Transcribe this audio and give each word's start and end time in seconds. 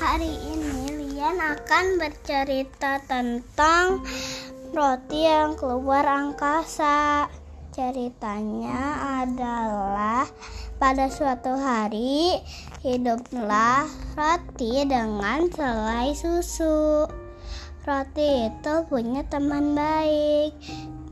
Hari 0.00 0.32
ini 0.32 0.96
Lian 0.96 1.36
akan 1.36 2.00
bercerita 2.00 3.04
tentang 3.04 4.00
roti 4.72 5.28
yang 5.28 5.60
keluar 5.60 6.08
angkasa. 6.08 7.28
Ceritanya 7.76 8.96
adalah 9.20 10.24
pada 10.80 11.04
suatu 11.12 11.52
hari 11.52 12.40
hiduplah 12.80 13.84
roti 14.16 14.88
dengan 14.88 15.52
selai 15.52 16.16
susu. 16.16 17.04
Roti 17.84 18.48
itu 18.48 18.74
punya 18.88 19.20
teman 19.28 19.76
baik, 19.76 20.56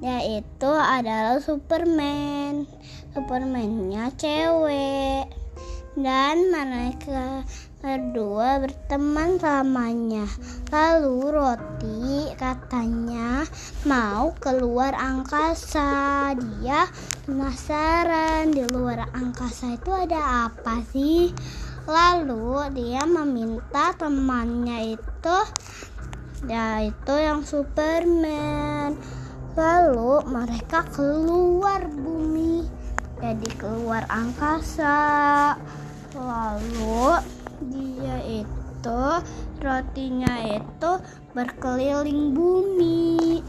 yaitu 0.00 0.73
adalah 0.73 1.36
Superman. 1.45 2.64
Supermannya 3.12 4.16
cewek 4.16 5.47
dan 5.98 6.54
mereka 6.54 7.43
berdua 7.79 8.58
berteman 8.62 9.39
selamanya. 9.39 10.26
Lalu 10.70 11.30
Roti 11.30 12.30
katanya 12.34 13.46
mau 13.86 14.34
keluar 14.39 14.94
angkasa. 14.94 16.34
Dia 16.34 16.86
penasaran 17.26 18.50
di 18.50 18.66
luar 18.66 19.11
angkasa 19.14 19.79
itu 19.79 19.90
ada 19.94 20.50
apa 20.50 20.82
sih? 20.90 21.30
Lalu 21.89 22.75
dia 22.75 23.03
meminta 23.06 23.94
temannya 23.94 24.98
itu 24.98 25.39
yaitu 26.46 27.14
yang 27.18 27.42
Superman. 27.42 28.98
Lalu 29.58 30.22
mereka 30.30 30.86
keluar 30.94 31.82
bumi, 31.90 32.62
jadi 33.19 33.50
keluar 33.58 34.06
angkasa 34.06 34.94
lalu 36.17 37.20
dia 37.69 38.17
itu 38.25 39.03
rotinya 39.61 40.34
itu 40.47 40.91
berkeliling 41.34 42.33
bumi. 42.33 43.42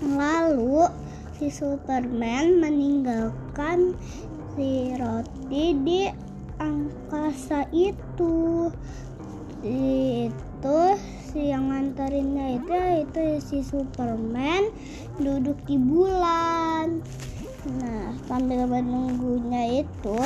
Lalu 0.00 0.88
si 1.36 1.52
Superman 1.52 2.58
meninggalkan 2.58 3.94
si 4.56 4.96
roti 4.96 5.76
di 5.76 6.08
angkasa 6.58 7.68
itu. 7.70 8.72
Itu 9.60 10.80
si 11.30 11.52
yang 11.52 11.68
ngantarinnya 11.68 12.58
itu 12.58 12.76
itu 13.04 13.22
si 13.44 13.58
Superman 13.60 14.72
duduk 15.20 15.60
di 15.68 15.76
bulan. 15.76 17.04
Nah 17.76 18.16
sambil 18.24 18.64
menunggunya 18.64 19.84
itu 19.84 20.18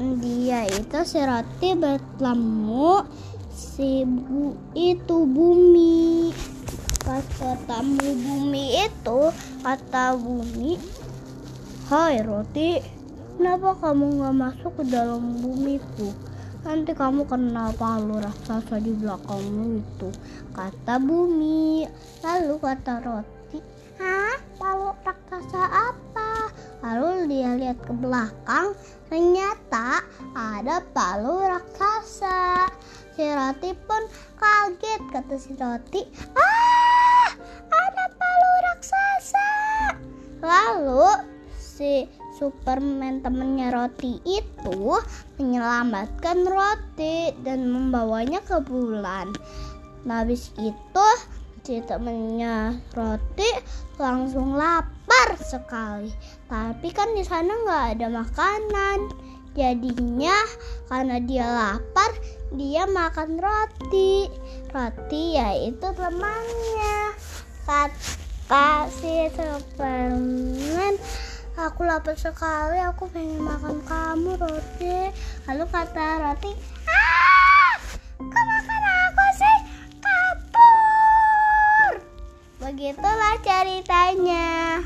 dia 0.00 0.64
itu 0.64 0.98
si 1.04 1.20
roti 1.20 1.76
bertemu 1.76 3.04
si 3.52 4.08
bu 4.08 4.56
itu 4.72 5.28
bumi. 5.28 6.32
Pas 7.04 7.24
ketemu 7.36 8.08
bumi 8.24 8.64
itu 8.86 9.20
kata 9.60 10.16
bumi 10.16 10.80
Hai 11.90 12.22
roti 12.22 12.78
kenapa 13.34 13.74
kamu 13.82 14.04
nggak 14.20 14.36
masuk 14.36 14.72
ke 14.78 14.84
dalam 14.88 15.42
bumiku? 15.42 16.14
Nanti 16.62 16.94
kamu 16.94 17.26
kena 17.26 17.74
palu 17.74 18.20
raksasa 18.20 18.78
di 18.78 18.94
belakangmu 18.94 19.82
itu 19.84 20.08
kata 20.54 21.02
bumi. 21.02 21.84
Lalu 22.24 22.54
kata 22.62 22.94
roti 23.02 23.58
hah? 23.98 24.38
Palu 24.54 24.94
raksasa 25.02 25.62
apa 25.66 26.09
lihat 27.58 27.78
ke 27.82 27.92
belakang 27.96 28.76
Ternyata 29.10 30.06
ada 30.38 30.86
palu 30.94 31.42
raksasa. 31.42 32.70
Si 33.18 33.26
Roti 33.26 33.74
pun 33.74 34.06
kaget 34.38 35.02
kata 35.10 35.34
si 35.34 35.50
Roti. 35.58 36.06
Ah, 36.38 37.34
ada 37.74 38.04
palu 38.14 38.52
raksasa. 38.70 39.50
Lalu 40.46 41.26
si 41.58 42.06
Superman 42.38 43.18
temennya 43.18 43.74
Roti 43.74 44.22
itu 44.22 45.02
menyelamatkan 45.42 46.46
Roti 46.46 47.34
dan 47.42 47.66
membawanya 47.66 48.46
ke 48.46 48.62
bulan. 48.62 49.34
Nah, 50.06 50.22
habis 50.22 50.54
itu 50.54 51.08
si 51.66 51.82
temennya 51.82 52.78
Roti 52.94 53.50
langsung 53.98 54.54
lapar 54.54 54.99
sekali. 55.42 56.12
Tapi 56.46 56.88
kan 56.94 57.12
di 57.12 57.24
sana 57.26 57.52
nggak 57.52 57.84
ada 57.98 58.06
makanan. 58.08 58.98
Jadinya 59.58 60.36
karena 60.86 61.18
dia 61.18 61.42
lapar, 61.42 62.14
dia 62.54 62.86
makan 62.86 63.42
roti. 63.42 64.30
Roti 64.70 65.34
yaitu 65.34 65.88
temannya. 65.90 66.98
Kata 67.66 68.86
si 68.90 69.26
Superman, 69.34 70.94
aku 71.58 71.82
lapar 71.82 72.14
sekali, 72.14 72.78
aku 72.78 73.10
pengen 73.10 73.42
makan 73.42 73.82
kamu 73.82 74.38
roti. 74.38 75.10
Lalu 75.50 75.64
kata 75.66 76.06
roti, 76.30 76.50
ah, 76.86 77.74
kau 78.18 78.44
makan 78.46 78.82
aku 78.86 79.26
sih? 79.34 79.56
Kabur. 79.98 81.92
Begitulah 82.62 83.34
ceritanya. 83.42 84.78